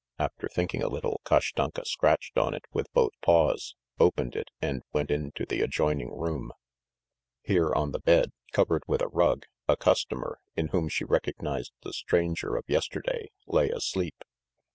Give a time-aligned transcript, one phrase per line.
[0.17, 5.11] After thinking a little Kashtanka scratched on it with both paws, opened it, and went
[5.11, 6.51] into the adjoining room.
[7.43, 11.93] Here on the bed, covered with a rug, a customer, in whom she recognised the
[11.93, 14.23] stranger of yesterday, lay asleep.